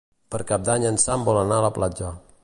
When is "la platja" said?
1.67-2.09